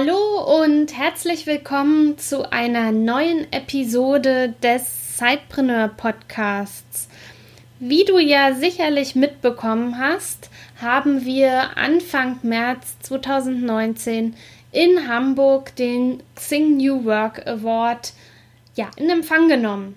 [0.00, 7.08] Hallo und herzlich willkommen zu einer neuen Episode des Sidepreneur Podcasts.
[7.80, 14.36] Wie du ja sicherlich mitbekommen hast, haben wir Anfang März 2019
[14.70, 18.12] in Hamburg den Xing New Work Award
[18.76, 19.96] ja, in Empfang genommen.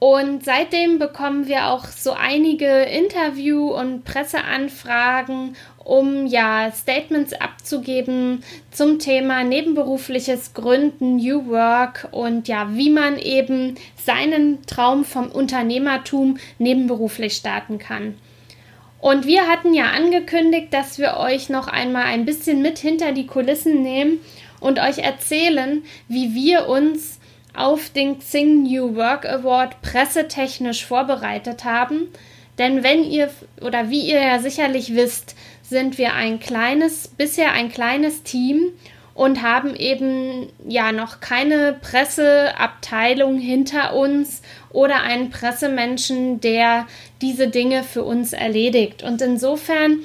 [0.00, 8.98] Und seitdem bekommen wir auch so einige Interview- und Presseanfragen, um ja Statements abzugeben zum
[8.98, 17.34] Thema nebenberufliches Gründen, New Work und ja, wie man eben seinen Traum vom Unternehmertum nebenberuflich
[17.34, 18.14] starten kann.
[19.02, 23.26] Und wir hatten ja angekündigt, dass wir euch noch einmal ein bisschen mit hinter die
[23.26, 24.20] Kulissen nehmen
[24.60, 27.19] und euch erzählen, wie wir uns
[27.54, 32.08] auf den Xing New Work Award pressetechnisch vorbereitet haben.
[32.58, 37.70] Denn wenn ihr oder wie ihr ja sicherlich wisst, sind wir ein kleines, bisher ein
[37.70, 38.72] kleines Team
[39.14, 46.86] und haben eben ja noch keine Presseabteilung hinter uns oder einen Pressemenschen, der
[47.20, 49.02] diese Dinge für uns erledigt.
[49.02, 50.00] Und insofern,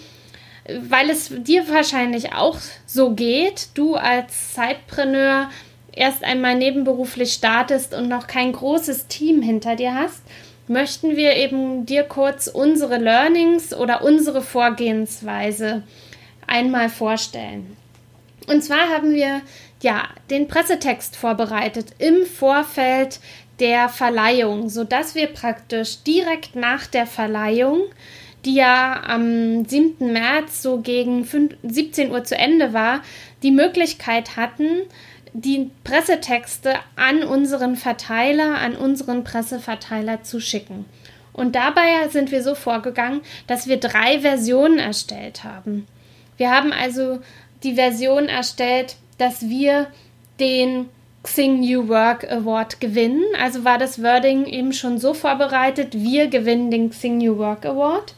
[0.67, 5.49] weil es dir wahrscheinlich auch so geht, du als Zeitpreneur
[5.95, 10.21] erst einmal nebenberuflich startest und noch kein großes Team hinter dir hast,
[10.67, 15.83] möchten wir eben dir kurz unsere Learnings oder unsere Vorgehensweise
[16.47, 17.77] einmal vorstellen.
[18.47, 19.41] Und zwar haben wir
[19.81, 23.19] ja den Pressetext vorbereitet im Vorfeld
[23.59, 27.81] der Verleihung, sodass wir praktisch direkt nach der Verleihung,
[28.43, 30.11] die ja am 7.
[30.11, 31.25] März so gegen
[31.63, 33.01] 17 Uhr zu Ende war,
[33.41, 34.81] die Möglichkeit hatten,
[35.37, 40.85] die Pressetexte an unseren Verteiler, an unseren Presseverteiler zu schicken.
[41.33, 45.87] Und dabei sind wir so vorgegangen, dass wir drei Versionen erstellt haben.
[46.37, 47.19] Wir haben also
[47.63, 49.87] die Version erstellt, dass wir
[50.39, 50.87] den
[51.23, 53.23] Xing New Work Award gewinnen.
[53.37, 58.13] Also war das Wording eben schon so vorbereitet, wir gewinnen den Xing New Work Award.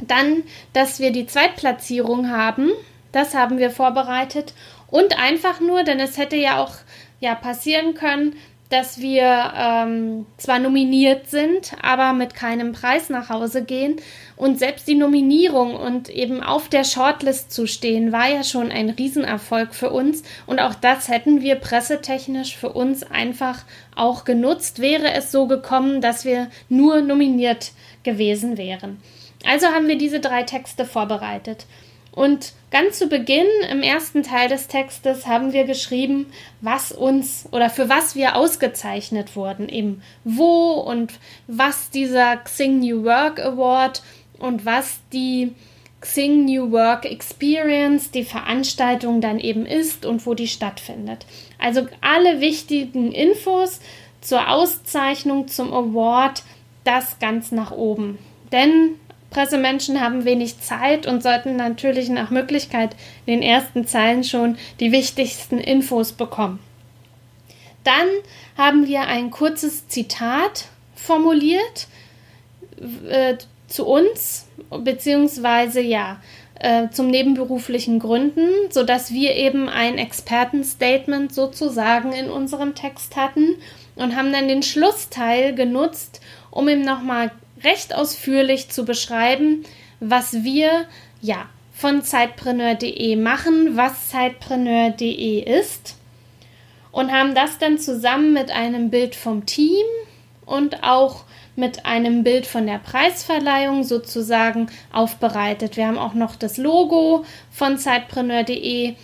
[0.00, 2.72] Dann, dass wir die Zweitplatzierung haben,
[3.12, 4.52] das haben wir vorbereitet
[4.88, 6.74] und einfach nur, denn es hätte ja auch
[7.20, 8.36] ja, passieren können,
[8.68, 13.96] dass wir ähm, zwar nominiert sind, aber mit keinem Preis nach Hause gehen.
[14.34, 18.90] Und selbst die Nominierung und eben auf der Shortlist zu stehen, war ja schon ein
[18.90, 20.24] Riesenerfolg für uns.
[20.46, 23.60] Und auch das hätten wir pressetechnisch für uns einfach
[23.94, 27.70] auch genutzt, wäre es so gekommen, dass wir nur nominiert
[28.02, 29.00] gewesen wären.
[29.46, 31.66] Also haben wir diese drei Texte vorbereitet.
[32.16, 36.32] Und ganz zu Beginn im ersten Teil des Textes haben wir geschrieben,
[36.62, 41.12] was uns oder für was wir ausgezeichnet wurden, eben wo und
[41.46, 44.02] was dieser Xing New Work Award
[44.38, 45.52] und was die
[46.00, 51.26] Xing New Work Experience, die Veranstaltung dann eben ist und wo die stattfindet.
[51.58, 53.80] Also alle wichtigen Infos
[54.22, 56.44] zur Auszeichnung, zum Award,
[56.82, 58.18] das ganz nach oben.
[58.52, 58.94] Denn
[59.36, 64.92] Pressemenschen haben wenig Zeit und sollten natürlich nach Möglichkeit in den ersten Zeilen schon die
[64.92, 66.58] wichtigsten Infos bekommen.
[67.84, 68.08] Dann
[68.56, 71.86] haben wir ein kurzes Zitat formuliert
[73.10, 73.36] äh,
[73.68, 76.18] zu uns, beziehungsweise ja,
[76.58, 83.56] äh, zum nebenberuflichen Gründen, sodass wir eben ein Expertenstatement sozusagen in unserem Text hatten
[83.96, 87.32] und haben dann den Schlussteil genutzt, um ihm nochmal
[87.62, 89.64] recht ausführlich zu beschreiben,
[90.00, 90.86] was wir
[91.20, 95.96] ja von zeitpreneur.de machen, was zeitpreneur.de ist
[96.90, 99.84] und haben das dann zusammen mit einem Bild vom Team
[100.46, 101.24] und auch
[101.54, 105.76] mit einem Bild von der Preisverleihung sozusagen aufbereitet.
[105.76, 108.94] Wir haben auch noch das Logo von zeitpreneur.de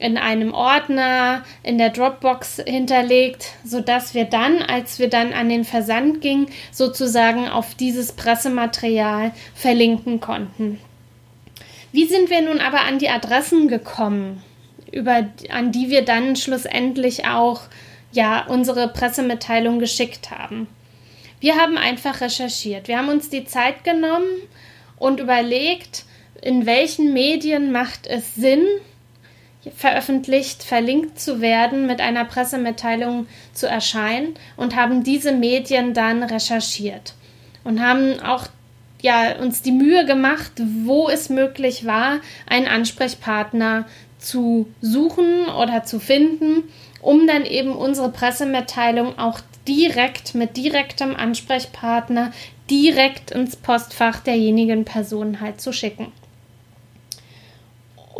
[0.00, 5.64] in einem Ordner in der Dropbox hinterlegt, sodass wir dann, als wir dann an den
[5.64, 10.80] Versand gingen, sozusagen auf dieses Pressematerial verlinken konnten.
[11.92, 14.42] Wie sind wir nun aber an die Adressen gekommen,
[14.90, 17.60] über, an die wir dann schlussendlich auch
[18.10, 20.66] ja unsere Pressemitteilung geschickt haben?
[21.40, 22.88] Wir haben einfach recherchiert.
[22.88, 24.30] Wir haben uns die Zeit genommen
[24.98, 26.04] und überlegt,
[26.40, 28.64] in welchen Medien macht es Sinn,
[29.76, 37.14] veröffentlicht, verlinkt zu werden, mit einer Pressemitteilung zu erscheinen und haben diese Medien dann recherchiert
[37.64, 38.46] und haben auch
[39.02, 40.52] ja, uns die Mühe gemacht,
[40.84, 43.86] wo es möglich war, einen Ansprechpartner
[44.18, 46.64] zu suchen oder zu finden,
[47.00, 52.32] um dann eben unsere Pressemitteilung auch direkt mit direktem Ansprechpartner
[52.70, 56.12] direkt ins Postfach derjenigen Person halt zu schicken.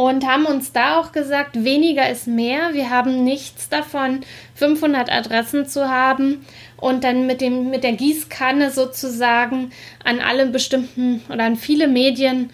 [0.00, 2.72] Und haben uns da auch gesagt, weniger ist mehr.
[2.72, 4.20] Wir haben nichts davon,
[4.54, 6.46] 500 Adressen zu haben
[6.78, 12.48] und dann mit, dem, mit der Gießkanne sozusagen an alle bestimmten oder an viele Medien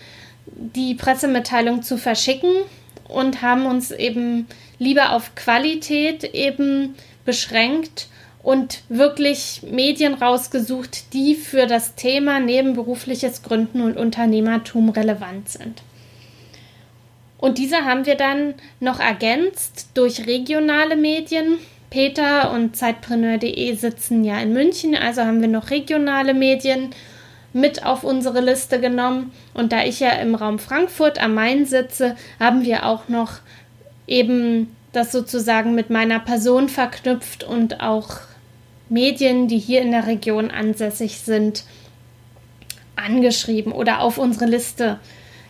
[0.46, 2.50] die Pressemitteilung zu verschicken
[3.06, 4.48] und haben uns eben
[4.80, 8.08] lieber auf Qualität eben beschränkt
[8.42, 15.82] und wirklich Medien rausgesucht, die für das Thema nebenberufliches Gründen und Unternehmertum relevant sind.
[17.38, 21.58] Und diese haben wir dann noch ergänzt durch regionale Medien.
[21.90, 26.90] Peter und Zeitpreneur.de sitzen ja in München, also haben wir noch regionale Medien
[27.52, 29.32] mit auf unsere Liste genommen.
[29.54, 33.38] Und da ich ja im Raum Frankfurt am Main sitze, haben wir auch noch
[34.06, 38.18] eben das sozusagen mit meiner Person verknüpft und auch
[38.88, 41.64] Medien, die hier in der Region ansässig sind,
[42.94, 44.98] angeschrieben oder auf unsere Liste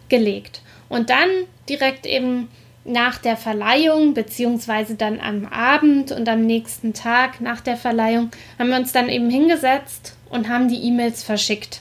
[0.09, 0.63] gelegt.
[0.89, 1.29] Und dann
[1.69, 2.49] direkt eben
[2.85, 8.71] nach der Verleihung, beziehungsweise dann am Abend und am nächsten Tag nach der Verleihung, haben
[8.71, 11.81] wir uns dann eben hingesetzt und haben die E-Mails verschickt.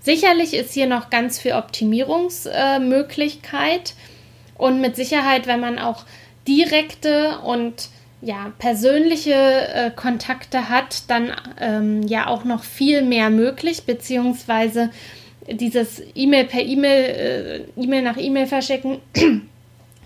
[0.00, 3.94] Sicherlich ist hier noch ganz viel Optimierungsmöglichkeit äh,
[4.56, 6.04] und mit Sicherheit, wenn man auch
[6.46, 7.88] direkte und
[8.20, 14.90] ja, persönliche äh, Kontakte hat, dann ähm, ja auch noch viel mehr möglich, beziehungsweise
[15.48, 18.98] dieses E-Mail per E-Mail, äh, E-Mail nach E-Mail verschicken,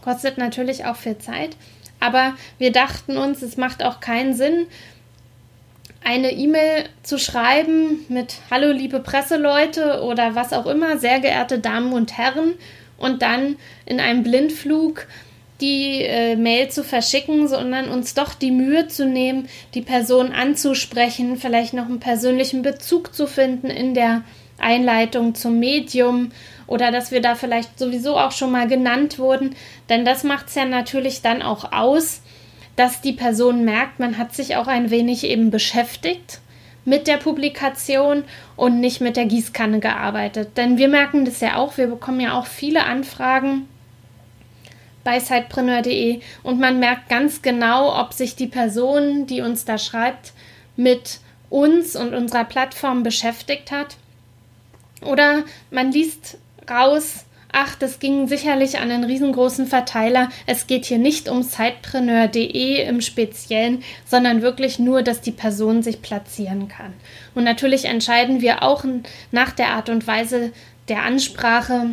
[0.02, 1.56] kostet natürlich auch viel Zeit.
[2.00, 4.66] Aber wir dachten uns, es macht auch keinen Sinn,
[6.04, 11.92] eine E-Mail zu schreiben mit Hallo liebe Presseleute oder was auch immer, sehr geehrte Damen
[11.92, 12.54] und Herren,
[12.98, 13.56] und dann
[13.86, 15.06] in einem Blindflug
[15.60, 21.36] die äh, Mail zu verschicken, sondern uns doch die Mühe zu nehmen, die Person anzusprechen,
[21.36, 24.22] vielleicht noch einen persönlichen Bezug zu finden in der
[24.58, 26.32] Einleitung zum Medium
[26.66, 29.54] oder dass wir da vielleicht sowieso auch schon mal genannt wurden.
[29.88, 32.22] Denn das macht es ja natürlich dann auch aus,
[32.76, 36.40] dass die Person merkt, man hat sich auch ein wenig eben beschäftigt
[36.84, 38.24] mit der Publikation
[38.56, 40.56] und nicht mit der Gießkanne gearbeitet.
[40.56, 43.68] Denn wir merken das ja auch, wir bekommen ja auch viele Anfragen
[45.04, 50.32] bei sidepreneur.de und man merkt ganz genau, ob sich die Person, die uns da schreibt,
[50.76, 51.20] mit
[51.50, 53.96] uns und unserer Plattform beschäftigt hat.
[55.02, 60.28] Oder man liest raus, ach, das ging sicherlich an einen riesengroßen Verteiler.
[60.46, 66.02] Es geht hier nicht um sidepreneur.de im Speziellen, sondern wirklich nur, dass die Person sich
[66.02, 66.92] platzieren kann.
[67.34, 68.84] Und natürlich entscheiden wir auch
[69.32, 70.52] nach der Art und Weise
[70.88, 71.90] der Ansprache,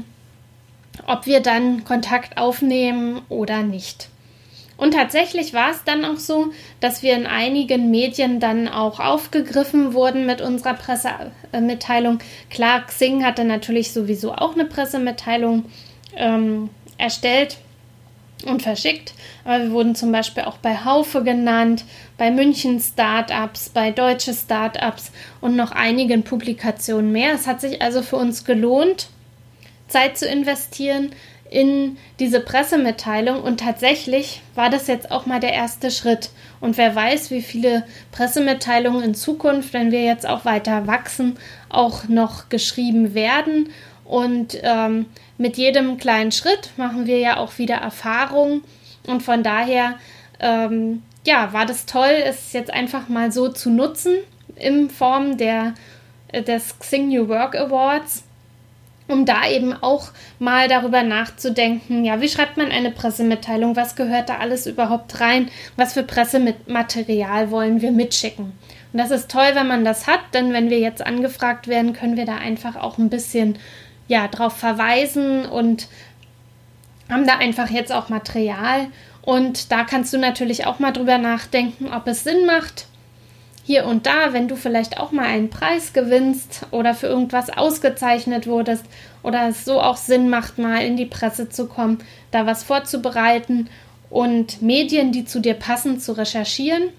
[1.07, 4.09] ob wir dann Kontakt aufnehmen oder nicht.
[4.77, 6.51] Und tatsächlich war es dann auch so,
[6.81, 12.19] dass wir in einigen Medien dann auch aufgegriffen wurden mit unserer Pressemitteilung.
[12.49, 15.65] Klar, Xing hatte natürlich sowieso auch eine Pressemitteilung
[16.17, 17.57] ähm, erstellt
[18.45, 19.13] und verschickt,
[19.45, 21.85] aber wir wurden zum Beispiel auch bei Haufe genannt,
[22.17, 27.33] bei München Startups, bei Deutsche Startups und noch einigen Publikationen mehr.
[27.33, 29.07] Es hat sich also für uns gelohnt,
[29.87, 31.11] Zeit zu investieren
[31.49, 36.31] in diese Pressemitteilung und tatsächlich war das jetzt auch mal der erste Schritt.
[36.59, 41.37] Und wer weiß, wie viele Pressemitteilungen in Zukunft, wenn wir jetzt auch weiter wachsen,
[41.69, 43.69] auch noch geschrieben werden.
[44.03, 45.05] Und ähm,
[45.37, 48.61] mit jedem kleinen Schritt machen wir ja auch wieder Erfahrung.
[49.05, 49.95] Und von daher,
[50.39, 54.15] ähm, ja, war das toll, es jetzt einfach mal so zu nutzen
[54.55, 55.75] in Form der,
[56.33, 58.23] des Xing New Work Awards
[59.07, 60.09] um da eben auch
[60.39, 65.49] mal darüber nachzudenken, ja, wie schreibt man eine Pressemitteilung, was gehört da alles überhaupt rein,
[65.75, 68.53] was für Pressematerial wollen wir mitschicken.
[68.93, 72.17] Und das ist toll, wenn man das hat, denn wenn wir jetzt angefragt werden, können
[72.17, 73.57] wir da einfach auch ein bisschen
[74.07, 75.87] ja, drauf verweisen und
[77.09, 78.87] haben da einfach jetzt auch Material.
[79.21, 82.87] Und da kannst du natürlich auch mal drüber nachdenken, ob es Sinn macht,
[83.67, 88.45] hier und da, wenn du vielleicht auch mal einen Preis gewinnst oder für irgendwas ausgezeichnet
[88.45, 88.85] wurdest
[89.23, 91.97] oder es so auch Sinn macht, mal in die Presse zu kommen,
[92.29, 93.67] da was vorzubereiten
[94.11, 96.89] und Medien, die zu dir passen, zu recherchieren.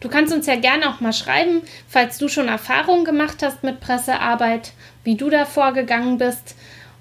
[0.00, 3.80] Du kannst uns ja gerne auch mal schreiben, falls du schon Erfahrungen gemacht hast mit
[3.80, 4.72] Pressearbeit,
[5.04, 6.56] wie du da vorgegangen bist.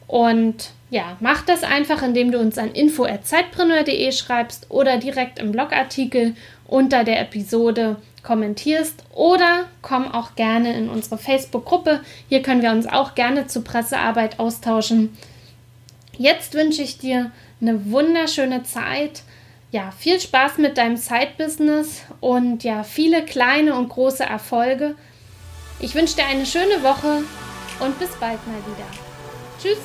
[0.08, 6.36] Und Ja, mach das einfach, indem du uns an info@zeitpreneur.de schreibst oder direkt im Blogartikel
[6.68, 12.02] unter der Episode kommentierst oder komm auch gerne in unsere Facebook-Gruppe.
[12.30, 15.18] Hier können wir uns auch gerne zur Pressearbeit austauschen.
[16.18, 19.24] Jetzt wünsche ich dir eine wunderschöne Zeit.
[19.72, 24.96] Ja, viel Spaß mit deinem Side-Business und ja, viele kleine und große Erfolge.
[25.80, 27.24] Ich wünsche dir eine schöne Woche
[27.80, 28.86] und bis bald mal wieder.
[29.62, 29.80] Tschüss!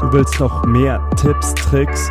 [0.00, 2.10] Du willst noch mehr Tipps, Tricks